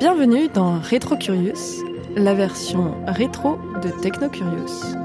Bienvenue 0.00 0.48
dans 0.48 0.80
Retro 0.80 1.14
Curious, 1.14 1.84
la 2.16 2.32
version 2.32 2.94
rétro 3.06 3.58
de 3.82 3.90
Techno 4.00 4.30
Curious. 4.30 4.96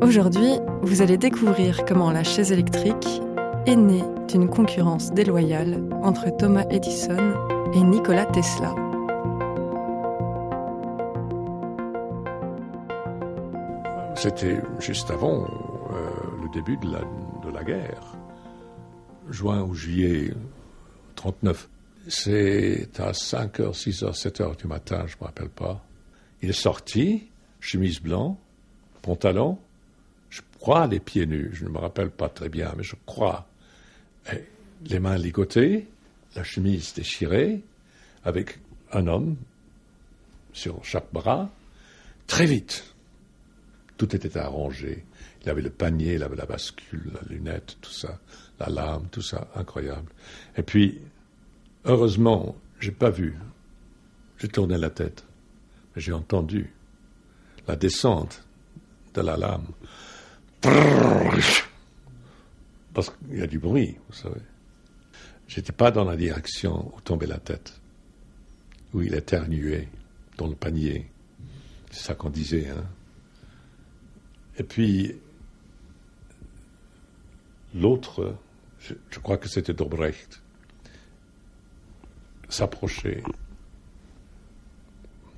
Aujourd'hui, 0.00 0.58
vous 0.80 1.02
allez 1.02 1.18
découvrir 1.18 1.84
comment 1.84 2.10
la 2.10 2.24
chaise 2.24 2.50
électrique 2.50 3.20
est 3.66 3.76
née 3.76 4.02
d'une 4.28 4.48
concurrence 4.48 5.12
déloyale 5.12 5.82
entre 6.02 6.34
Thomas 6.38 6.64
Edison 6.70 7.34
et 7.74 7.82
Nikola 7.82 8.24
Tesla. 8.24 8.74
C'était 14.14 14.62
juste 14.80 15.10
avant 15.10 15.46
euh, 15.92 16.10
le 16.42 16.48
début 16.52 16.76
de 16.76 16.92
la, 16.92 17.00
de 17.44 17.52
la 17.52 17.64
guerre, 17.64 18.16
juin 19.30 19.62
ou 19.62 19.74
juillet 19.74 20.32
39. 21.16 21.68
C'est 22.08 22.88
à 23.00 23.10
5h, 23.12 23.72
6h, 23.72 24.14
7h 24.14 24.56
du 24.56 24.66
matin, 24.66 25.04
je 25.06 25.16
ne 25.16 25.20
me 25.20 25.24
rappelle 25.24 25.48
pas. 25.48 25.84
Il 26.42 26.50
est 26.50 26.52
sorti, 26.52 27.28
chemise 27.60 28.00
blanc, 28.00 28.38
pantalon, 29.02 29.58
je 30.30 30.42
crois 30.60 30.86
les 30.86 31.00
pieds 31.00 31.26
nus, 31.26 31.50
je 31.52 31.64
ne 31.64 31.70
me 31.70 31.78
rappelle 31.78 32.10
pas 32.10 32.28
très 32.28 32.48
bien, 32.48 32.72
mais 32.76 32.82
je 32.82 32.94
crois. 33.06 33.48
Les 34.84 35.00
mains 35.00 35.16
ligotées, 35.16 35.86
la 36.34 36.44
chemise 36.44 36.94
déchirée, 36.94 37.62
avec 38.24 38.58
un 38.92 39.06
homme 39.06 39.36
sur 40.52 40.84
chaque 40.84 41.12
bras, 41.12 41.50
très 42.26 42.46
vite. 42.46 42.95
Tout 43.96 44.14
était 44.14 44.36
arrangé. 44.36 45.04
Il 45.42 45.50
avait 45.50 45.62
le 45.62 45.70
panier, 45.70 46.14
il 46.14 46.22
avait 46.22 46.36
la 46.36 46.46
bascule, 46.46 47.10
la 47.14 47.20
lunette, 47.28 47.76
tout 47.80 47.92
ça, 47.92 48.18
la 48.58 48.68
lame, 48.68 49.08
tout 49.10 49.22
ça, 49.22 49.48
incroyable. 49.54 50.10
Et 50.56 50.62
puis, 50.62 51.00
heureusement, 51.84 52.56
j'ai 52.80 52.92
pas 52.92 53.10
vu. 53.10 53.36
J'ai 54.38 54.48
tourné 54.48 54.76
la 54.76 54.90
tête, 54.90 55.24
mais 55.94 56.02
j'ai 56.02 56.12
entendu 56.12 56.72
la 57.66 57.76
descente 57.76 58.44
de 59.14 59.22
la 59.22 59.36
lame. 59.36 59.66
Parce 62.92 63.10
qu'il 63.10 63.38
y 63.38 63.42
a 63.42 63.46
du 63.46 63.58
bruit, 63.58 63.96
vous 64.08 64.14
savez. 64.14 64.40
J'étais 65.48 65.72
pas 65.72 65.90
dans 65.90 66.04
la 66.04 66.16
direction 66.16 66.92
où 66.94 67.00
tombait 67.00 67.26
la 67.26 67.38
tête, 67.38 67.80
où 68.92 69.00
il 69.00 69.14
éternuait 69.14 69.88
dans 70.36 70.48
le 70.48 70.54
panier. 70.54 71.08
C'est 71.90 72.04
ça 72.04 72.14
qu'on 72.14 72.30
disait, 72.30 72.68
hein. 72.68 72.84
Et 74.58 74.62
puis, 74.62 75.16
l'autre, 77.74 78.34
je, 78.78 79.18
crois 79.18 79.36
que 79.36 79.48
c'était 79.48 79.74
Dobrecht, 79.74 80.42
s'approchait 82.48 83.22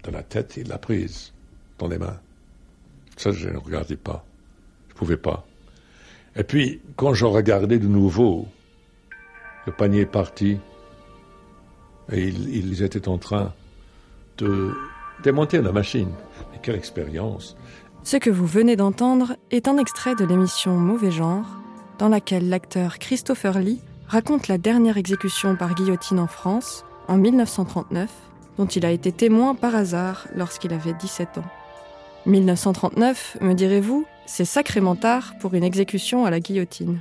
de 0.05 0.11
la 0.11 0.23
tête, 0.23 0.57
il 0.57 0.69
l'a 0.69 0.79
prise 0.79 1.33
dans 1.79 1.89
les 1.89 1.99
mains. 1.99 2.21
Ça, 3.17 3.33
je 3.33 3.49
ne 3.49 3.59
regardais 3.59 3.97
pas. 3.97 4.25
Je 4.89 4.95
ne 4.95 4.99
pouvais 4.99 5.17
pas. 5.17 5.47
Et 6.37 6.45
puis, 6.45 6.81
quand 6.97 7.15
je 7.15 7.25
regardais 7.25 7.79
de 7.79 7.89
nouveau, 7.89 8.47
le 9.67 9.73
panier 9.73 10.03
est 10.03 10.07
parti, 10.07 10.59
et 12.13 12.29
ils, 12.29 12.55
ils 12.55 12.83
étaient 12.83 13.09
en 13.09 13.19
train 13.19 13.53
de 14.39 14.73
démonter 15.23 15.61
la 15.61 15.73
machine. 15.73 16.11
Mais 16.53 16.59
quelle 16.63 16.77
expérience 16.77 17.57
ce 18.09 18.17
que 18.17 18.31
vous 18.31 18.47
venez 18.47 18.75
d'entendre 18.75 19.37
est 19.51 19.69
un 19.69 19.77
extrait 19.77 20.15
de 20.15 20.25
l'émission 20.25 20.79
Mauvais 20.79 21.11
genre, 21.11 21.45
dans 21.99 22.09
laquelle 22.09 22.49
l'acteur 22.49 22.99
Christopher 22.99 23.59
Lee 23.59 23.83
raconte 24.07 24.49
la 24.49 24.57
dernière 24.57 24.97
exécution 24.97 25.57
par 25.57 25.75
guillotine 25.75 26.19
en 26.19 26.27
France, 26.27 26.87
en 27.07 27.19
1939, 27.19 28.09
dont 28.57 28.65
il 28.65 28.87
a 28.87 28.93
été 28.93 29.13
témoin 29.13 29.55
par 29.55 29.77
hasard 29.77 30.27
lorsqu'il 30.35 30.73
avait 30.73 30.95
17 30.95 31.37
ans. 31.37 31.45
1939, 32.25 33.37
me 33.43 33.53
direz-vous, 33.53 34.07
c'est 34.25 34.47
sacrément 34.47 34.97
tard 34.97 35.35
pour 35.39 35.53
une 35.53 35.63
exécution 35.63 36.25
à 36.25 36.31
la 36.31 36.41
guillotine. 36.41 37.01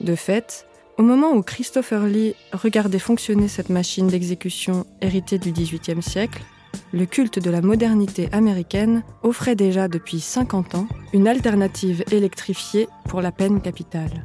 De 0.00 0.14
fait, 0.14 0.68
au 0.96 1.02
moment 1.02 1.32
où 1.32 1.42
Christopher 1.42 2.04
Lee 2.04 2.36
regardait 2.52 3.00
fonctionner 3.00 3.48
cette 3.48 3.68
machine 3.68 4.06
d'exécution 4.06 4.86
héritée 5.00 5.40
du 5.40 5.50
XVIIIe 5.50 6.02
siècle, 6.02 6.44
le 6.92 7.06
culte 7.06 7.38
de 7.38 7.50
la 7.50 7.60
modernité 7.60 8.28
américaine 8.32 9.02
offrait 9.22 9.56
déjà 9.56 9.88
depuis 9.88 10.20
50 10.20 10.74
ans 10.74 10.86
une 11.12 11.28
alternative 11.28 12.04
électrifiée 12.10 12.88
pour 13.08 13.20
la 13.20 13.32
peine 13.32 13.60
capitale. 13.60 14.24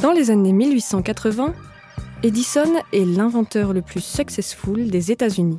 Dans 0.00 0.12
les 0.12 0.30
années 0.30 0.52
1880, 0.52 1.54
Edison 2.22 2.74
est 2.92 3.04
l'inventeur 3.04 3.72
le 3.72 3.82
plus 3.82 4.02
successful 4.02 4.90
des 4.90 5.10
États-Unis, 5.10 5.58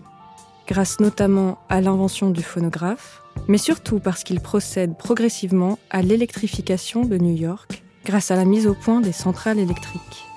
grâce 0.68 1.00
notamment 1.00 1.58
à 1.68 1.82
l'invention 1.82 2.30
du 2.30 2.42
phonographe, 2.42 3.22
mais 3.48 3.58
surtout 3.58 4.00
parce 4.00 4.24
qu'il 4.24 4.40
procède 4.40 4.98
progressivement 4.98 5.78
à 5.90 6.02
l'électrification 6.02 7.04
de 7.04 7.18
New 7.18 7.36
York 7.36 7.84
grâce 8.06 8.32
à 8.32 8.36
la 8.36 8.46
mise 8.46 8.66
au 8.66 8.74
point 8.74 9.02
des 9.02 9.12
centrales 9.12 9.60
électriques. 9.60 10.29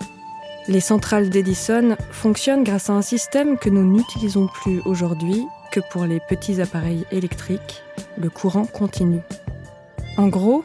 Les 0.68 0.80
centrales 0.80 1.28
d'Edison 1.28 1.96
fonctionnent 2.12 2.62
grâce 2.62 2.88
à 2.88 2.92
un 2.92 3.02
système 3.02 3.58
que 3.58 3.68
nous 3.68 3.82
n'utilisons 3.82 4.46
plus 4.46 4.80
aujourd'hui 4.84 5.42
que 5.72 5.80
pour 5.90 6.04
les 6.04 6.20
petits 6.28 6.60
appareils 6.60 7.04
électriques, 7.10 7.82
le 8.16 8.30
courant 8.30 8.66
continu. 8.66 9.18
En 10.16 10.28
gros, 10.28 10.62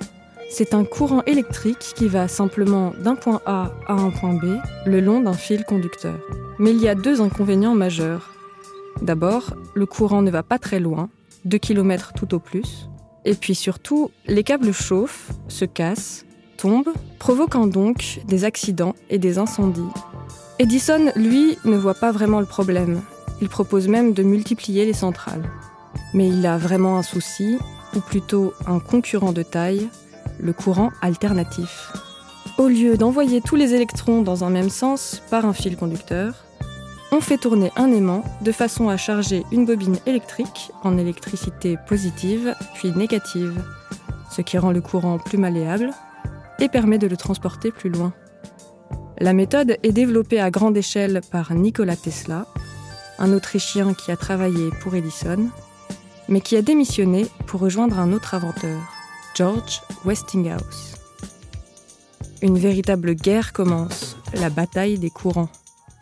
c'est 0.52 0.76
un 0.76 0.84
courant 0.84 1.24
électrique 1.24 1.94
qui 1.96 2.08
va 2.08 2.28
simplement 2.28 2.94
d'un 3.00 3.16
point 3.16 3.42
A 3.46 3.72
à 3.88 3.94
un 3.94 4.12
point 4.12 4.34
B 4.34 4.58
le 4.86 5.00
long 5.00 5.22
d'un 5.22 5.34
fil 5.34 5.64
conducteur. 5.64 6.20
Mais 6.60 6.72
il 6.72 6.80
y 6.80 6.88
a 6.88 6.96
deux 6.96 7.22
inconvénients 7.22 7.76
majeurs. 7.76 8.34
D'abord, 9.02 9.56
le 9.74 9.86
courant 9.86 10.22
ne 10.22 10.30
va 10.30 10.44
pas 10.44 10.60
très 10.60 10.80
loin, 10.80 11.10
2 11.46 11.58
km 11.58 12.14
tout 12.14 12.36
au 12.36 12.40
plus. 12.40 12.88
Et 13.26 13.34
puis 13.34 13.56
surtout, 13.56 14.12
les 14.28 14.44
câbles 14.44 14.74
chauffent, 14.74 15.32
se 15.48 15.66
cassent 15.66 16.27
provoquant 17.20 17.68
donc 17.68 18.20
des 18.28 18.44
accidents 18.44 18.96
et 19.10 19.18
des 19.18 19.38
incendies. 19.38 19.82
Edison, 20.60 21.12
lui, 21.16 21.58
ne 21.66 21.78
voit 21.78 21.94
pas 21.94 22.12
vraiment 22.12 22.40
le 22.40 22.46
problème. 22.46 23.02
Il 23.42 23.50
propose 23.50 23.88
même 23.88 24.14
de 24.14 24.24
multiplier 24.24 24.86
les 24.86 24.94
centrales. 24.94 25.50
Mais 26.14 26.28
il 26.28 26.46
a 26.46 26.58
vraiment 26.58 26.98
un 26.98 27.04
souci, 27.04 27.58
ou 27.96 28.00
plutôt 28.00 28.54
un 28.66 28.80
concurrent 28.80 29.34
de 29.34 29.44
taille, 29.44 29.88
le 30.40 30.54
courant 30.54 30.92
alternatif. 31.02 31.94
Au 32.58 32.68
lieu 32.68 32.98
d'envoyer 32.98 33.42
tous 33.42 33.56
les 33.56 33.76
électrons 33.76 34.22
dans 34.22 34.44
un 34.44 34.50
même 34.50 34.70
sens 34.70 35.22
par 35.30 35.46
un 35.46 35.54
fil 35.54 35.78
conducteur, 35.78 36.34
on 37.12 37.22
fait 37.22 37.38
tourner 37.38 37.72
un 37.76 37.92
aimant 37.92 38.24
de 38.42 38.52
façon 38.52 38.90
à 38.90 38.98
charger 38.98 39.44
une 39.52 39.66
bobine 39.66 39.98
électrique 40.06 40.72
en 40.84 40.98
électricité 40.98 41.78
positive 41.88 42.56
puis 42.74 42.92
négative, 42.92 43.64
ce 44.32 44.42
qui 44.42 44.58
rend 44.58 44.72
le 44.72 44.82
courant 44.82 45.18
plus 45.20 45.38
malléable 45.38 45.92
et 46.60 46.70
permet 46.70 46.98
de 46.98 47.08
le 47.08 47.18
transporter 47.18 47.72
plus 47.72 47.90
loin. 47.90 48.14
La 49.20 49.34
méthode 49.34 49.78
est 49.84 49.92
développée 49.92 50.40
à 50.40 50.52
grande 50.52 50.78
échelle 50.78 51.22
par 51.32 51.54
Nikola 51.54 51.96
Tesla, 51.96 52.46
un 53.20 53.34
Autrichien 53.34 53.94
qui 53.94 54.12
a 54.12 54.18
travaillé 54.18 54.70
pour 54.82 54.96
Edison, 54.96 55.50
mais 56.28 56.42
qui 56.42 56.56
a 56.56 56.62
démissionné 56.62 57.26
pour 57.48 57.62
rejoindre 57.62 58.00
un 58.00 58.14
autre 58.14 58.36
inventeur, 58.36 58.80
George 59.36 59.82
Westinghouse. 60.06 60.96
Une 62.42 62.60
véritable 62.60 63.16
guerre 63.16 63.54
commence, 63.54 64.18
la 64.34 64.52
bataille 64.52 65.00
des 65.00 65.10
courants. 65.10 65.50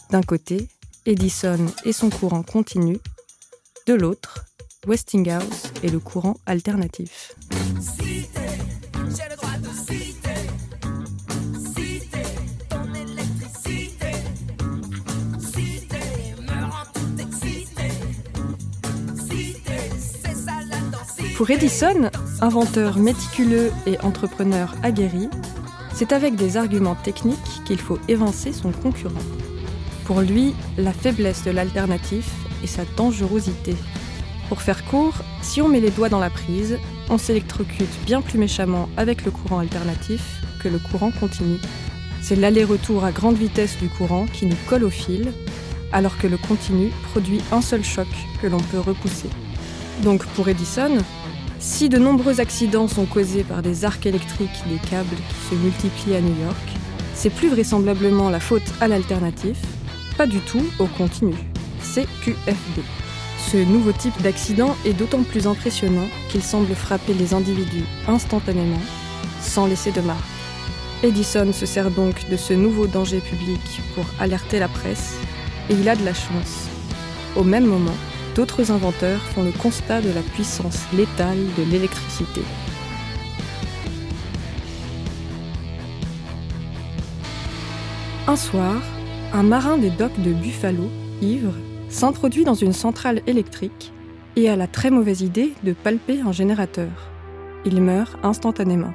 D'un 0.10 0.24
côté, 0.24 0.68
Edison 1.06 1.66
et 1.86 1.94
son 1.94 2.10
courant 2.10 2.44
continu, 2.44 2.98
de 3.88 3.94
l'autre, 3.94 4.46
Westinghouse 4.88 5.72
et 5.84 5.90
le 5.90 6.00
courant 6.00 6.36
alternatif. 6.46 7.36
Pour 21.45 21.56
Edison, 21.56 22.09
inventeur 22.42 22.97
méticuleux 22.97 23.71
et 23.86 24.00
entrepreneur 24.00 24.74
aguerri, 24.81 25.30
c'est 25.94 26.12
avec 26.12 26.36
des 26.36 26.57
arguments 26.57 26.95
techniques 26.95 27.62
qu'il 27.65 27.77
faut 27.77 28.00
évincer 28.07 28.51
son 28.51 28.71
concurrent. 28.71 29.13
Pour 30.06 30.21
lui, 30.21 30.56
la 30.80 30.92
faiblesse 30.92 31.44
de 31.44 31.51
l'alternatif 31.51 32.27
est 32.63 32.68
sa 32.68 32.81
dangerosité. 32.97 33.75
Pour 34.50 34.63
faire 34.63 34.83
court, 34.86 35.13
si 35.44 35.62
on 35.62 35.68
met 35.68 35.80
les 35.80 35.92
doigts 35.92 36.09
dans 36.09 36.19
la 36.19 36.31
prise, 36.31 36.80
on 37.12 37.19
s'électrocute 37.19 37.95
bien 38.07 38.21
plus 38.21 38.39
méchamment 38.39 38.89
avec 38.98 39.24
le 39.24 39.30
courant 39.30 39.59
alternatif 39.59 40.41
que 40.63 40.68
le 40.68 40.80
courant 40.80 41.12
continu. 41.12 41.59
C'est 42.24 42.38
l'aller-retour 42.38 43.06
à 43.06 43.12
grande 43.12 43.38
vitesse 43.38 43.77
du 43.77 43.88
courant 43.88 44.25
qui 44.25 44.48
nous 44.48 44.57
colle 44.68 44.83
au 44.83 44.89
fil, 44.89 45.31
alors 45.91 46.18
que 46.18 46.25
le 46.25 46.38
continu 46.38 46.89
produit 47.12 47.41
un 47.51 47.62
seul 47.62 47.83
choc 47.83 48.07
que 48.41 48.48
l'on 48.48 48.62
peut 48.62 48.80
repousser. 48.80 49.30
Donc 50.03 50.25
pour 50.25 50.50
Edison, 50.50 50.98
Si 51.67 51.89
de 51.89 51.97
nombreux 51.97 52.41
accidents 52.41 52.88
sont 52.88 53.07
causés 53.07 53.44
par 53.44 53.63
des 53.63 53.85
arcs 53.85 54.06
électriques 54.06 54.63
des 54.69 54.77
câbles 54.88 55.15
qui 55.15 55.50
se 55.50 55.56
multiplient 55.56 56.15
à 56.15 56.21
New 56.21 56.39
York, 56.44 56.67
c'est 57.15 57.31
plus 57.31 57.50
vraisemblablement 57.50 58.29
la 58.29 58.39
faute 58.39 58.71
à 58.81 58.88
l'alternatif, 58.88 59.57
pas 60.15 60.27
du 60.27 60.38
tout 60.41 60.63
au 60.77 60.85
continu. 60.85 61.33
C'est 61.81 62.06
QFD. 62.23 62.83
Ce 63.51 63.57
nouveau 63.57 63.91
type 63.94 64.21
d'accident 64.21 64.77
est 64.85 64.94
d'autant 64.94 65.23
plus 65.23 65.47
impressionnant 65.47 66.07
qu'il 66.29 66.44
semble 66.44 66.75
frapper 66.75 67.15
les 67.15 67.33
individus 67.33 67.85
instantanément, 68.07 68.81
sans 69.41 69.65
laisser 69.65 69.91
de 69.91 70.01
marque. 70.01 70.19
Edison 71.01 71.51
se 71.51 71.65
sert 71.65 71.89
donc 71.89 72.29
de 72.29 72.38
ce 72.38 72.53
nouveau 72.53 72.85
danger 72.85 73.21
public 73.21 73.81
pour 73.95 74.06
alerter 74.19 74.59
la 74.59 74.67
presse, 74.67 75.15
et 75.71 75.73
il 75.73 75.89
a 75.89 75.95
de 75.95 76.06
la 76.06 76.13
chance. 76.13 76.69
Au 77.35 77.44
même 77.44 77.65
moment, 77.65 77.97
d'autres 78.36 78.72
inventeurs 78.72 79.22
font 79.22 79.44
le 79.44 79.52
constat 79.52 80.02
de 80.02 80.12
la 80.12 80.22
puissance 80.22 80.86
létale 80.94 81.38
de 81.58 81.64
l'électricité. 81.64 82.42
Un 88.28 88.36
soir, 88.36 88.82
un 89.34 89.44
marin 89.44 89.78
des 89.78 89.90
docks 89.90 90.20
de 90.22 90.34
Buffalo, 90.34 90.90
ivre, 91.22 91.54
s'introduit 91.90 92.44
dans 92.44 92.56
une 92.56 92.74
centrale 92.74 93.22
électrique 93.26 93.94
et 94.36 94.50
a 94.50 94.56
la 94.56 94.68
très 94.68 94.92
mauvaise 94.92 95.22
idée 95.22 95.54
de 95.64 95.74
palper 95.74 96.20
un 96.20 96.34
générateur. 96.34 96.90
Il 97.66 97.82
meurt 97.82 98.18
instantanément. 98.24 98.94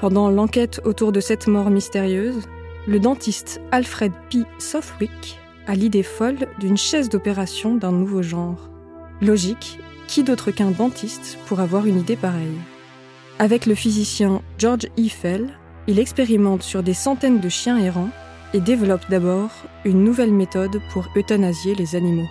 Pendant 0.00 0.30
l'enquête 0.30 0.80
autour 0.84 1.10
de 1.10 1.20
cette 1.20 1.48
mort 1.48 1.70
mystérieuse, 1.70 2.42
le 2.86 3.00
dentiste 3.00 3.60
Alfred 3.72 4.12
P. 4.30 4.40
Southwick 4.58 5.38
a 5.66 5.74
l'idée 5.74 6.02
folle 6.02 6.48
d'une 6.58 6.76
chaise 6.76 7.08
d'opération 7.08 7.74
d'un 7.74 7.92
nouveau 7.92 8.22
genre. 8.22 8.70
Logique, 9.20 9.78
qui 10.06 10.22
d'autre 10.22 10.50
qu'un 10.50 10.70
dentiste 10.70 11.38
pour 11.46 11.60
avoir 11.60 11.86
une 11.86 12.00
idée 12.00 12.16
pareille? 12.16 12.58
Avec 13.38 13.66
le 13.66 13.74
physicien 13.74 14.42
George 14.58 14.86
Eiffel, 14.96 15.48
il 15.86 15.98
expérimente 15.98 16.62
sur 16.62 16.82
des 16.82 16.94
centaines 16.94 17.40
de 17.40 17.48
chiens 17.48 17.78
errants 17.78 18.10
et 18.52 18.60
développe 18.60 19.08
d'abord 19.10 19.50
une 19.84 20.04
nouvelle 20.04 20.32
méthode 20.32 20.80
pour 20.90 21.08
euthanasier 21.16 21.74
les 21.74 21.96
animaux. 21.96 22.28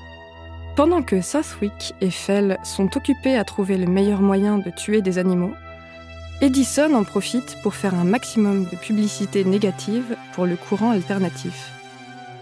Pendant 0.75 1.01
que 1.01 1.21
Southwick 1.21 1.93
et 2.01 2.09
Fell 2.09 2.57
sont 2.63 2.95
occupés 2.97 3.35
à 3.35 3.43
trouver 3.43 3.77
le 3.77 3.85
meilleur 3.85 4.21
moyen 4.21 4.57
de 4.57 4.71
tuer 4.71 5.01
des 5.01 5.17
animaux, 5.17 5.53
Edison 6.41 6.93
en 6.95 7.03
profite 7.03 7.57
pour 7.61 7.75
faire 7.75 7.93
un 7.93 8.03
maximum 8.03 8.65
de 8.65 8.75
publicité 8.75 9.43
négative 9.43 10.15
pour 10.33 10.45
le 10.45 10.55
courant 10.55 10.91
alternatif. 10.91 11.71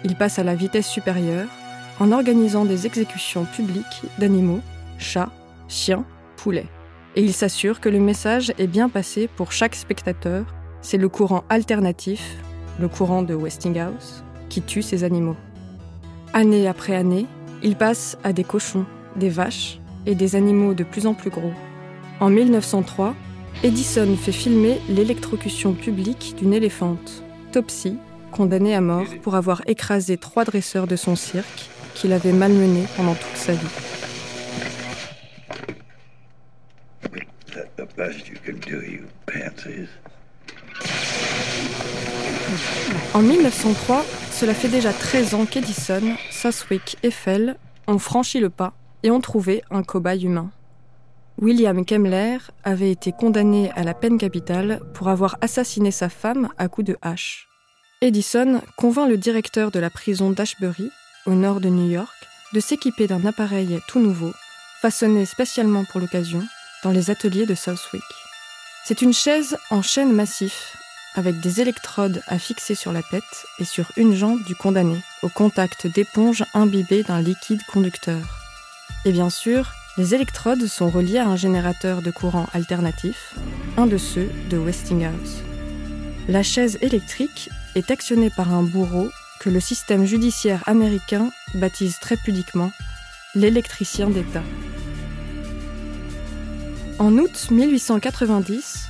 Il 0.03 0.15
passe 0.15 0.39
à 0.39 0.43
la 0.43 0.55
vitesse 0.55 0.87
supérieure 0.87 1.47
en 1.99 2.11
organisant 2.11 2.65
des 2.65 2.85
exécutions 2.85 3.45
publiques 3.45 4.01
d'animaux, 4.17 4.61
chats, 4.97 5.31
chiens, 5.67 6.05
poulets. 6.37 6.69
Et 7.15 7.23
il 7.23 7.33
s'assure 7.33 7.79
que 7.79 7.89
le 7.89 7.99
message 7.99 8.53
est 8.57 8.67
bien 8.67 8.89
passé 8.89 9.27
pour 9.27 9.51
chaque 9.51 9.75
spectateur. 9.75 10.45
C'est 10.81 10.97
le 10.97 11.09
courant 11.09 11.43
alternatif 11.49 12.37
le 12.79 12.87
courant 12.87 13.21
de 13.21 13.35
Westinghouse, 13.35 14.23
qui 14.49 14.61
tue 14.61 14.81
ces 14.81 15.03
animaux. 15.03 15.35
Année 16.33 16.67
après 16.67 16.95
année, 16.95 17.27
il 17.61 17.75
passe 17.75 18.17
à 18.23 18.33
des 18.33 18.43
cochons, 18.43 18.85
des 19.15 19.29
vaches 19.29 19.79
et 20.05 20.15
des 20.15 20.35
animaux 20.35 20.73
de 20.73 20.83
plus 20.83 21.05
en 21.05 21.13
plus 21.13 21.29
gros. 21.29 21.53
En 22.19 22.29
1903, 22.29 23.13
Edison 23.63 24.15
fait 24.15 24.31
filmer 24.31 24.79
l'électrocution 24.89 25.73
publique 25.73 26.35
d'une 26.37 26.53
éléphante, 26.53 27.23
Topsy, 27.51 27.97
condamnée 28.31 28.73
à 28.73 28.81
mort 28.81 29.05
pour 29.21 29.35
avoir 29.35 29.61
écrasé 29.67 30.17
trois 30.17 30.45
dresseurs 30.45 30.87
de 30.87 30.95
son 30.95 31.15
cirque 31.15 31.69
qu'il 31.93 32.13
avait 32.13 32.31
malmené 32.31 32.85
pendant 32.97 33.13
toute 33.13 33.35
sa 33.35 33.53
vie. 33.53 33.67
En 43.13 43.21
1903, 43.21 44.03
cela 44.31 44.53
fait 44.53 44.69
déjà 44.69 44.93
13 44.93 45.33
ans 45.35 45.45
qu'Edison, 45.45 46.01
Southwick 46.31 46.97
et 47.03 47.11
Fell 47.11 47.57
ont 47.87 47.99
franchi 47.99 48.39
le 48.39 48.49
pas 48.49 48.73
et 49.03 49.11
ont 49.11 49.21
trouvé 49.21 49.63
un 49.69 49.83
cobaye 49.83 50.25
humain. 50.25 50.49
William 51.39 51.85
Kemmler 51.85 52.37
avait 52.63 52.91
été 52.91 53.11
condamné 53.11 53.71
à 53.71 53.83
la 53.83 53.93
peine 53.93 54.17
capitale 54.17 54.79
pour 54.93 55.09
avoir 55.09 55.37
assassiné 55.41 55.91
sa 55.91 56.09
femme 56.09 56.49
à 56.57 56.67
coups 56.67 56.87
de 56.87 56.97
hache. 57.01 57.50
Edison 58.03 58.63
convainc 58.77 59.07
le 59.07 59.15
directeur 59.15 59.69
de 59.69 59.79
la 59.79 59.91
prison 59.91 60.31
d'Ashbury, 60.31 60.89
au 61.27 61.35
nord 61.35 61.61
de 61.61 61.69
New 61.69 61.87
York, 61.87 62.15
de 62.51 62.59
s'équiper 62.59 63.05
d'un 63.05 63.23
appareil 63.27 63.79
tout 63.87 63.99
nouveau, 63.99 64.33
façonné 64.81 65.27
spécialement 65.27 65.85
pour 65.85 65.99
l'occasion, 65.99 66.43
dans 66.83 66.89
les 66.89 67.11
ateliers 67.11 67.45
de 67.45 67.53
Southwick. 67.53 68.01
C'est 68.85 69.03
une 69.03 69.13
chaise 69.13 69.55
en 69.69 69.83
chêne 69.83 70.11
massif 70.13 70.75
avec 71.13 71.39
des 71.41 71.61
électrodes 71.61 72.23
à 72.25 72.39
fixer 72.39 72.73
sur 72.73 72.91
la 72.91 73.03
tête 73.03 73.45
et 73.59 73.65
sur 73.65 73.91
une 73.97 74.15
jambe 74.15 74.43
du 74.45 74.55
condamné, 74.55 74.99
au 75.21 75.29
contact 75.29 75.85
d'éponges 75.85 76.43
imbibées 76.55 77.03
d'un 77.03 77.21
liquide 77.21 77.61
conducteur. 77.71 78.39
Et 79.05 79.11
bien 79.11 79.29
sûr, 79.29 79.73
les 79.97 80.15
électrodes 80.15 80.65
sont 80.65 80.89
reliées 80.89 81.19
à 81.19 81.27
un 81.27 81.35
générateur 81.35 82.01
de 82.01 82.09
courant 82.09 82.47
alternatif, 82.53 83.35
un 83.77 83.85
de 83.85 83.97
ceux 83.97 84.31
de 84.49 84.57
Westinghouse. 84.57 85.43
La 86.27 86.41
chaise 86.41 86.79
électrique 86.81 87.49
est 87.75 87.91
actionnée 87.91 88.29
par 88.29 88.53
un 88.53 88.63
bourreau 88.63 89.09
que 89.39 89.49
le 89.49 89.59
système 89.59 90.05
judiciaire 90.05 90.63
américain 90.67 91.31
baptise 91.55 91.99
très 91.99 92.17
pudiquement 92.17 92.71
l'électricien 93.33 94.09
d'État. 94.09 94.43
En 96.99 97.17
août 97.17 97.47
1890, 97.49 98.87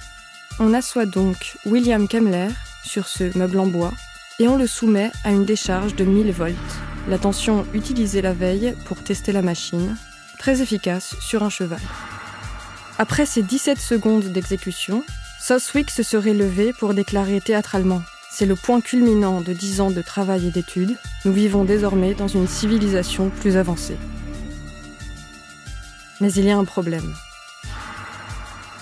on 0.59 0.73
assoit 0.73 1.05
donc 1.05 1.55
William 1.65 2.07
Kemmler 2.07 2.49
sur 2.83 3.07
ce 3.07 3.37
meuble 3.37 3.59
en 3.59 3.67
bois 3.67 3.93
et 4.39 4.47
on 4.47 4.57
le 4.57 4.67
soumet 4.67 5.11
à 5.23 5.31
une 5.31 5.45
décharge 5.45 5.95
de 5.95 6.03
1000 6.03 6.31
volts, 6.31 6.55
la 7.07 7.17
tension 7.17 7.65
utilisée 7.73 8.21
la 8.21 8.33
veille 8.33 8.75
pour 8.85 9.01
tester 9.01 9.31
la 9.31 9.41
machine, 9.41 9.95
très 10.37 10.61
efficace 10.61 11.15
sur 11.21 11.43
un 11.43 11.49
cheval. 11.49 11.79
Après 12.97 13.25
ces 13.25 13.43
17 13.43 13.79
secondes 13.79 14.25
d'exécution, 14.25 15.03
Southwick 15.39 15.89
se 15.89 16.03
serait 16.03 16.33
levé 16.33 16.73
pour 16.73 16.93
déclarer 16.93 17.39
théâtralement 17.39 18.01
C'est 18.31 18.45
le 18.45 18.55
point 18.55 18.81
culminant 18.81 19.41
de 19.41 19.53
10 19.53 19.81
ans 19.81 19.91
de 19.91 20.01
travail 20.01 20.47
et 20.47 20.51
d'études. 20.51 20.97
Nous 21.25 21.33
vivons 21.33 21.65
désormais 21.65 22.13
dans 22.13 22.29
une 22.29 22.47
civilisation 22.47 23.29
plus 23.29 23.57
avancée. 23.57 23.97
Mais 26.21 26.31
il 26.33 26.45
y 26.45 26.51
a 26.51 26.57
un 26.57 26.65
problème 26.65 27.13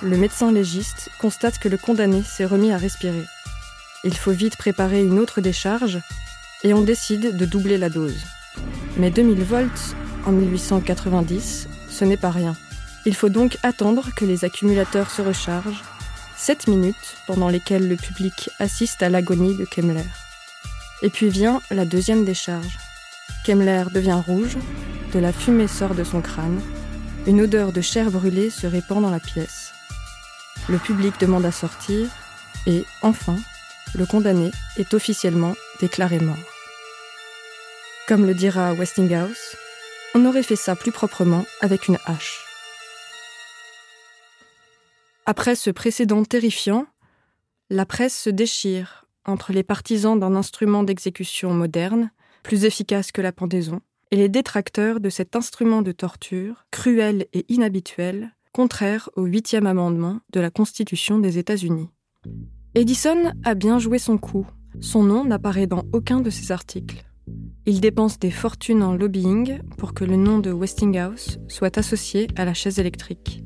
le 0.02 0.18
médecin 0.18 0.52
légiste 0.52 1.10
constate 1.20 1.60
que 1.60 1.68
le 1.68 1.78
condamné 1.78 2.24
s'est 2.24 2.46
remis 2.46 2.72
à 2.72 2.78
respirer. 2.78 3.26
Il 4.04 4.16
faut 4.16 4.32
vite 4.32 4.56
préparer 4.56 5.04
une 5.04 5.20
autre 5.20 5.42
décharge 5.42 6.00
et 6.64 6.74
on 6.74 6.82
décide 6.82 7.36
de 7.36 7.46
doubler 7.46 7.78
la 7.78 7.90
dose. 7.90 8.18
Mais 8.98 9.12
2000 9.12 9.44
volts 9.44 9.96
en 10.26 10.32
1890, 10.32 11.68
ce 11.90 12.06
n'est 12.06 12.18
pas 12.18 12.32
rien. 12.32 12.56
Il 13.06 13.16
faut 13.16 13.30
donc 13.30 13.58
attendre 13.64 14.10
que 14.16 14.26
les 14.26 14.46
accumulateurs 14.46 15.12
se 15.12 15.22
rechargent, 15.22 15.84
7 16.40 16.68
minutes 16.68 17.18
pendant 17.28 17.50
lesquelles 17.50 17.90
le 17.90 17.98
public 17.98 18.50
assiste 18.60 19.04
à 19.04 19.10
l'agonie 19.10 19.58
de 19.58 19.66
Kemmler. 19.66 20.06
Et 21.02 21.10
puis 21.10 21.28
vient 21.28 21.62
la 21.70 21.84
deuxième 21.84 22.24
décharge. 22.24 22.78
Kemmler 23.46 23.84
devient 23.92 24.22
rouge, 24.26 24.58
de 25.14 25.20
la 25.20 25.34
fumée 25.34 25.68
sort 25.68 25.96
de 25.96 26.06
son 26.06 26.22
crâne, 26.22 26.62
une 27.28 27.42
odeur 27.42 27.74
de 27.74 27.82
chair 27.82 28.10
brûlée 28.10 28.50
se 28.50 28.68
répand 28.68 29.02
dans 29.02 29.10
la 29.10 29.20
pièce. 29.20 29.74
Le 30.70 30.78
public 30.78 31.20
demande 31.20 31.46
à 31.46 31.52
sortir 31.52 32.08
et, 32.66 32.86
enfin, 33.02 33.36
le 33.94 34.06
condamné 34.06 34.52
est 34.78 34.94
officiellement 34.94 35.56
déclaré 35.82 36.20
mort. 36.20 36.38
Comme 38.08 38.26
le 38.26 38.34
dira 38.34 38.74
Westinghouse, 38.74 39.58
on 40.16 40.26
aurait 40.26 40.44
fait 40.44 40.56
ça 40.56 40.78
plus 40.78 40.94
proprement 40.94 41.46
avec 41.60 41.90
une 41.90 42.00
hache. 42.06 42.49
Après 45.32 45.54
ce 45.54 45.70
précédent 45.70 46.26
terrifiant, 46.26 46.88
la 47.70 47.86
presse 47.86 48.20
se 48.20 48.32
déchire 48.32 49.06
entre 49.26 49.54
les 49.54 49.62
partisans 49.62 50.20
d'un 50.20 50.36
instrument 50.36 50.82
d'exécution 50.82 51.54
moderne, 51.54 52.10
plus 52.42 52.66
efficace 52.66 53.12
que 53.12 53.22
la 53.22 53.32
pendaison, 53.32 53.80
et 54.10 54.16
les 54.16 54.28
détracteurs 54.28 55.00
de 55.00 55.12
cet 55.12 55.36
instrument 55.36 55.84
de 55.84 55.92
torture, 55.92 56.66
cruel 56.72 57.28
et 57.34 57.46
inhabituel, 57.48 58.32
contraire 58.54 59.12
au 59.16 59.26
huitième 59.26 59.68
amendement 59.68 60.20
de 60.34 60.40
la 60.40 60.50
Constitution 60.50 61.20
des 61.20 61.38
États-Unis. 61.38 61.92
Edison 62.74 63.32
a 63.44 63.54
bien 63.54 63.78
joué 63.78 64.00
son 64.00 64.18
coup. 64.18 64.48
Son 64.82 65.04
nom 65.04 65.26
n'apparaît 65.26 65.68
dans 65.68 65.84
aucun 65.94 66.22
de 66.22 66.32
ses 66.32 66.52
articles. 66.52 67.06
Il 67.68 67.82
dépense 67.82 68.18
des 68.18 68.32
fortunes 68.32 68.82
en 68.82 68.96
lobbying 68.96 69.60
pour 69.78 69.94
que 69.94 70.06
le 70.06 70.16
nom 70.16 70.40
de 70.40 70.52
Westinghouse 70.52 71.38
soit 71.48 71.78
associé 71.78 72.30
à 72.36 72.46
la 72.46 72.56
chaise 72.56 72.80
électrique. 72.80 73.44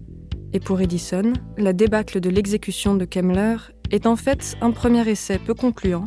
Et 0.53 0.60
pour 0.60 0.81
Edison, 0.81 1.33
la 1.57 1.74
débâcle 1.74 2.19
de 2.19 2.29
l'exécution 2.29 2.95
de 2.95 3.05
Kemmler 3.05 3.57
est 3.89 4.05
en 4.05 4.15
fait 4.15 4.55
un 4.62 4.69
premier 4.69 5.07
essai 5.10 5.39
peu 5.39 5.55
concluant 5.55 6.05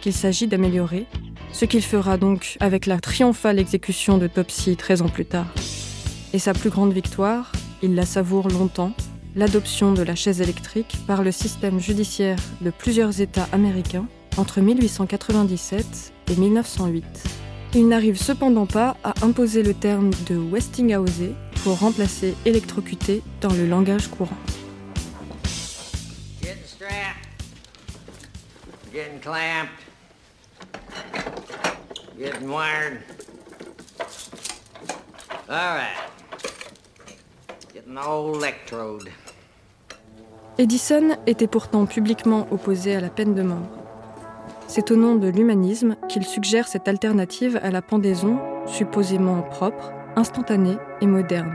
qu'il 0.00 0.14
s'agit 0.14 0.46
d'améliorer, 0.46 1.06
ce 1.52 1.66
qu'il 1.66 1.82
fera 1.82 2.16
donc 2.16 2.56
avec 2.60 2.86
la 2.86 2.98
triomphale 2.98 3.58
exécution 3.58 4.16
de 4.16 4.26
Topsy 4.26 4.76
13 4.76 5.02
ans 5.02 5.08
plus 5.08 5.26
tard. 5.26 5.52
Et 6.32 6.38
sa 6.38 6.54
plus 6.54 6.70
grande 6.70 6.94
victoire, 6.94 7.52
il 7.82 7.94
la 7.94 8.06
savoure 8.06 8.48
longtemps, 8.48 8.92
l'adoption 9.36 9.92
de 9.92 10.02
la 10.02 10.14
chaise 10.14 10.40
électrique 10.40 10.96
par 11.06 11.22
le 11.22 11.30
système 11.30 11.78
judiciaire 11.78 12.38
de 12.62 12.70
plusieurs 12.70 13.20
États 13.20 13.48
américains 13.52 14.06
entre 14.38 14.62
1897 14.62 16.12
et 16.30 16.36
1908. 16.36 17.04
Il 17.74 17.88
n'arrive 17.88 18.16
cependant 18.16 18.66
pas 18.66 18.96
à 19.04 19.14
imposer 19.22 19.62
le 19.62 19.74
terme 19.74 20.10
de 20.28 20.36
Westinghouse 20.36 21.34
pour 21.64 21.78
remplacer 21.78 22.36
électrocuté 22.44 23.22
dans 23.40 23.52
le 23.54 23.66
langage 23.66 24.08
courant. 24.08 24.36
Edison 40.58 41.16
était 41.26 41.46
pourtant 41.46 41.86
publiquement 41.86 42.46
opposé 42.50 42.94
à 42.94 43.00
la 43.00 43.08
peine 43.08 43.34
de 43.34 43.42
mort. 43.42 43.56
C'est 44.68 44.90
au 44.90 44.96
nom 44.96 45.14
de 45.14 45.28
l'humanisme 45.28 45.96
qu'il 46.10 46.24
suggère 46.24 46.68
cette 46.68 46.88
alternative 46.88 47.58
à 47.62 47.70
la 47.70 47.80
pendaison, 47.80 48.38
supposément 48.66 49.40
propre, 49.40 49.92
instantanée 50.16 50.78
et 51.00 51.06
moderne. 51.06 51.54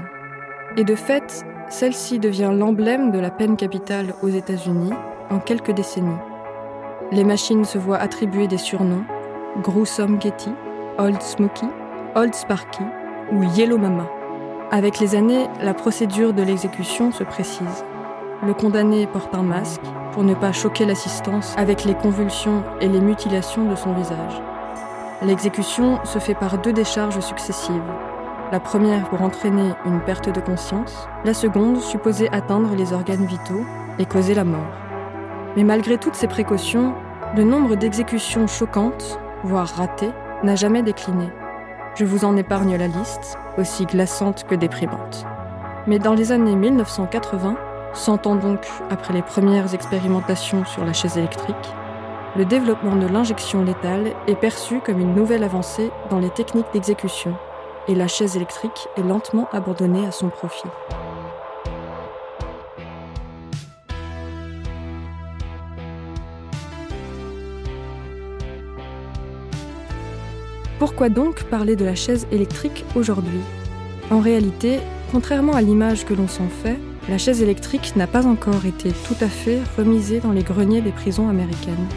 Et 0.78 0.84
de 0.84 0.96
fait, 0.96 1.46
celle-ci 1.70 2.20
devient 2.20 2.52
l'emblème 2.54 3.12
de 3.12 3.20
la 3.20 3.32
peine 3.32 3.58
capitale 3.58 4.14
aux 4.22 4.30
États-Unis 4.30 4.94
en 5.30 5.40
quelques 5.40 5.72
décennies. 5.72 6.18
Les 7.12 7.24
machines 7.24 7.66
se 7.66 7.78
voient 7.78 7.98
attribuer 7.98 8.48
des 8.48 8.58
surnoms 8.58 9.06
Gruesome 9.62 10.22
Getty, 10.22 10.52
Old 10.98 11.22
Smoky, 11.22 11.66
Old 12.16 12.34
Sparky 12.34 12.84
ou 13.32 13.44
Yellow 13.56 13.78
Mama. 13.78 14.08
Avec 14.72 15.00
les 15.00 15.16
années, 15.16 15.48
la 15.62 15.74
procédure 15.74 16.34
de 16.34 16.44
l'exécution 16.44 17.12
se 17.12 17.24
précise. 17.24 17.84
Le 18.46 18.54
condamné 18.54 19.08
porte 19.08 19.34
un 19.34 19.44
masque 19.44 19.82
pour 20.12 20.24
ne 20.24 20.34
pas 20.34 20.52
choquer 20.52 20.86
l'assistance 20.86 21.56
avec 21.58 21.86
les 21.86 21.96
convulsions 21.96 22.64
et 22.80 22.88
les 22.88 23.02
mutilations 23.02 23.70
de 23.70 23.76
son 23.76 23.94
visage. 23.94 24.42
L'exécution 25.22 26.00
se 26.06 26.20
fait 26.20 26.36
par 26.36 26.60
deux 26.60 26.74
décharges 26.74 27.20
successives. 27.20 27.82
La 28.52 28.60
première 28.60 29.08
pour 29.10 29.22
entraîner 29.22 29.72
une 29.86 30.00
perte 30.02 30.30
de 30.30 30.40
conscience, 30.40 31.08
la 31.24 31.34
seconde 31.34 31.82
supposée 31.82 32.30
atteindre 32.32 32.76
les 32.76 32.94
organes 32.94 33.26
vitaux 33.26 33.64
et 34.00 34.06
causer 34.06 34.34
la 34.34 34.44
mort. 34.44 34.74
Mais 35.56 35.64
malgré 35.64 35.98
toutes 35.98 36.16
ces 36.16 36.28
précautions, 36.28 36.94
le 37.36 37.44
nombre 37.44 37.76
d'exécutions 37.76 38.48
choquantes, 38.48 39.20
voire 39.44 39.68
ratées, 39.68 40.12
n'a 40.44 40.56
jamais 40.56 40.82
décliné. 40.82 41.30
Je 41.96 42.06
vous 42.06 42.26
en 42.26 42.38
épargne 42.38 42.76
la 42.76 42.88
liste, 42.88 43.38
aussi 43.58 43.86
glaçante 43.86 44.46
que 44.46 44.56
déprimante. 44.56 45.26
Mais 45.86 46.00
dans 46.00 46.14
les 46.14 46.32
années 46.32 46.56
1980, 46.56 47.56
Cent 47.94 48.28
ans 48.28 48.36
donc 48.36 48.68
après 48.92 49.14
les 49.14 49.24
premières 49.24 49.74
expérimentations 49.74 50.64
sur 50.64 50.86
la 50.86 50.94
chaise 50.94 51.18
électrique, 51.18 51.56
le 52.36 52.46
développement 52.46 52.96
de 52.96 53.08
l'injection 53.08 53.64
létale 53.64 54.14
est 54.28 54.36
perçu 54.36 54.80
comme 54.80 55.00
une 55.00 55.16
nouvelle 55.16 55.44
avancée 55.44 55.90
dans 56.12 56.20
les 56.20 56.30
techniques 56.30 56.72
d'exécution, 56.72 57.36
et 57.90 57.96
la 57.96 58.08
chaise 58.08 58.36
électrique 58.36 58.88
est 58.96 59.02
lentement 59.02 59.50
abandonnée 59.52 60.06
à 60.06 60.12
son 60.12 60.30
profit. 60.30 60.70
Pourquoi 70.78 71.10
donc 71.10 71.44
parler 71.46 71.76
de 71.76 71.84
la 71.84 71.96
chaise 71.96 72.26
électrique 72.32 72.86
aujourd'hui? 72.96 73.42
En 74.12 74.20
réalité, 74.20 74.80
contrairement 75.12 75.54
à 75.54 75.62
l'image 75.62 76.06
que 76.06 76.14
l'on 76.14 76.28
s'en 76.28 76.48
fait, 76.48 76.78
la 77.10 77.18
chaise 77.18 77.42
électrique 77.42 77.96
n'a 77.96 78.08
pas 78.08 78.28
encore 78.28 78.66
été 78.66 78.92
tout 78.92 79.18
à 79.20 79.28
fait 79.28 79.60
remisée 79.78 80.20
dans 80.20 80.32
les 80.32 80.44
greniers 80.44 80.82
des 80.82 80.92
prisons 80.92 81.28
américaines. 81.28 81.88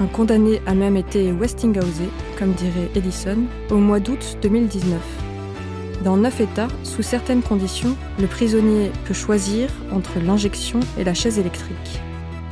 Un 0.00 0.06
condamné 0.06 0.60
a 0.66 0.74
même 0.74 0.96
été 0.96 1.32
Westinghouse, 1.32 2.02
comme 2.38 2.52
dirait 2.52 2.88
Edison, 2.94 3.38
au 3.68 3.78
mois 3.78 3.98
d'août 3.98 4.38
2019. 4.42 5.00
Dans 6.04 6.16
neuf 6.16 6.40
États, 6.40 6.68
sous 6.84 7.02
certaines 7.02 7.42
conditions, 7.42 7.96
le 8.20 8.28
prisonnier 8.28 8.92
peut 9.06 9.14
choisir 9.14 9.68
entre 9.92 10.20
l'injection 10.20 10.78
et 10.98 11.04
la 11.04 11.14
chaise 11.14 11.40
électrique. 11.40 12.00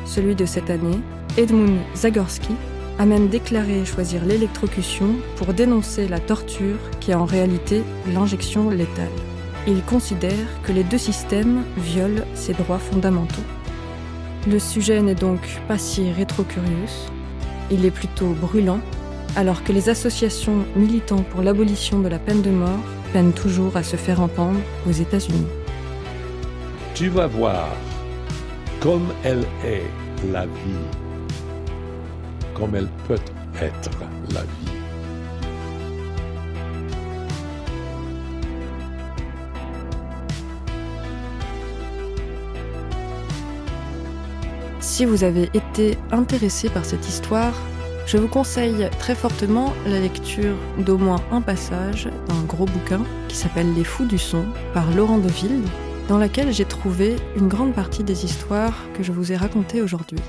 Celui 0.05 0.35
de 0.35 0.45
cette 0.45 0.71
année, 0.71 0.99
Edmund 1.39 1.79
Zagorski, 1.95 2.55
a 2.99 3.07
même 3.07 3.29
déclaré 3.29 3.85
choisir 3.85 4.25
l'électrocution 4.25 5.15
pour 5.37 5.55
dénoncer 5.55 6.09
la 6.09 6.19
torture 6.19 6.79
qui 6.99 7.13
est 7.13 7.15
en 7.15 7.27
réalité 7.27 7.83
l'injection 8.13 8.71
létale. 8.71 9.07
Il 9.69 9.83
considère 9.83 10.33
que 10.65 10.73
les 10.73 10.83
deux 10.83 10.99
systèmes 10.99 11.63
violent 11.77 12.25
ses 12.35 12.55
droits 12.55 12.79
fondamentaux. 12.79 13.43
Le 14.49 14.59
sujet 14.59 15.01
n'est 15.03 15.15
donc 15.15 15.41
pas 15.69 15.79
si 15.79 16.11
rétrocurieux, 16.11 16.87
il 17.71 17.85
est 17.85 17.91
plutôt 17.91 18.31
brûlant, 18.41 18.81
alors 19.37 19.65
que 19.65 19.73
les 19.73 19.89
associations 19.89 20.65
militant 20.77 21.23
pour 21.23 21.43
l'abolition 21.43 22.01
de 22.01 22.09
la 22.09 22.19
peine 22.19 22.43
de 22.43 22.51
mort 22.51 22.81
peinent 23.13 23.33
toujours 23.33 23.77
à 23.77 23.83
se 23.83 23.97
faire 23.97 24.21
entendre 24.21 24.61
aux 24.89 24.93
États-Unis. 24.93 25.47
Tu 26.95 27.09
vas 27.09 27.27
voir 27.27 27.69
comme 28.81 29.09
elle 29.25 29.45
est 29.65 29.83
la 30.33 30.47
vie, 30.47 30.87
comme 32.55 32.75
elle 32.75 32.89
peut 33.07 33.19
être 33.61 33.91
la 34.33 34.41
vie. 34.41 34.86
Si 44.97 45.05
vous 45.05 45.25
avez 45.25 45.51
été 45.53 45.99
intéressé 46.11 46.71
par 46.71 46.87
cette 46.87 47.07
histoire, 47.07 47.53
je 48.07 48.17
vous 48.17 48.29
conseille 48.29 48.89
très 48.99 49.15
fortement 49.15 49.75
la 49.85 50.01
lecture 50.01 50.57
d'au 50.79 50.97
moins 50.97 51.21
un 51.31 51.43
passage 51.43 52.09
d'un 52.29 52.43
gros 52.49 52.65
bouquin 52.65 53.03
qui 53.29 53.37
s'appelle 53.37 53.75
Les 53.75 53.85
Fous 53.85 54.07
du 54.07 54.17
Son 54.17 54.47
par 54.73 54.91
Laurent 54.93 55.19
Deville, 55.19 55.61
dans 56.09 56.17
laquelle 56.17 56.51
j'ai 56.51 56.65
trouvé 56.65 57.17
une 57.37 57.47
grande 57.47 57.75
partie 57.75 58.05
des 58.05 58.25
histoires 58.25 58.73
que 58.95 59.03
je 59.03 59.13
vous 59.13 59.33
ai 59.33 59.37
racontées 59.37 59.83
aujourd'hui. 59.83 60.23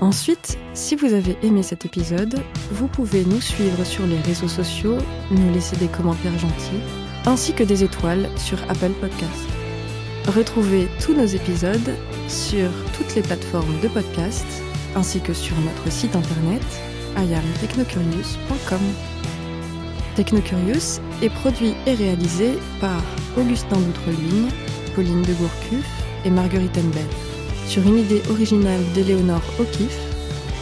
Ensuite, 0.00 0.58
si 0.74 0.96
vous 0.96 1.14
avez 1.14 1.36
aimé 1.44 1.62
cet 1.62 1.84
épisode, 1.84 2.34
vous 2.72 2.88
pouvez 2.88 3.24
nous 3.24 3.40
suivre 3.40 3.84
sur 3.84 4.04
les 4.08 4.18
réseaux 4.22 4.48
sociaux, 4.48 4.98
nous 5.30 5.52
laisser 5.54 5.76
des 5.76 5.86
commentaires 5.86 6.36
gentils, 6.36 6.82
ainsi 7.26 7.52
que 7.52 7.62
des 7.62 7.84
étoiles 7.84 8.28
sur 8.38 8.58
Apple 8.68 8.90
Podcasts. 9.00 9.57
Retrouvez 10.28 10.88
tous 11.00 11.14
nos 11.14 11.24
épisodes 11.24 11.96
sur 12.28 12.68
toutes 12.94 13.14
les 13.14 13.22
plateformes 13.22 13.80
de 13.80 13.88
podcast 13.88 14.44
ainsi 14.94 15.20
que 15.20 15.32
sur 15.32 15.56
notre 15.60 15.90
site 15.90 16.14
internet 16.14 16.62
iamtechnocurious.com. 17.16 18.78
Technocurious 20.16 21.00
est 21.22 21.30
produit 21.30 21.72
et 21.86 21.94
réalisé 21.94 22.58
par 22.78 23.02
Augustin 23.38 23.78
Doutreluigne, 23.78 24.50
Pauline 24.94 25.22
de 25.22 25.32
Gourcuff 25.32 26.04
et 26.26 26.30
Marguerite 26.30 26.76
Enbel, 26.76 27.06
sur 27.66 27.86
une 27.86 27.98
idée 27.98 28.20
originale 28.28 28.82
d'Éléonore 28.94 29.42
O'Keeffe, 29.58 29.98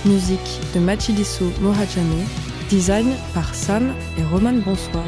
musique 0.05 0.61
de 0.77 0.81
Machiliso 0.81 1.47
Mohajane, 1.61 2.25
design 2.71 3.09
par 3.35 3.53
Sam 3.53 3.93
et 4.17 4.23
Roman 4.23 4.61
Bonsoir. 4.65 5.05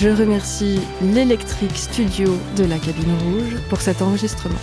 Je 0.00 0.08
remercie 0.08 0.80
l'Electric 1.12 1.76
Studio 1.76 2.34
de 2.56 2.64
la 2.64 2.78
Cabine 2.78 3.12
Rouge 3.22 3.58
pour 3.68 3.82
cet 3.82 4.00
enregistrement. 4.00 4.56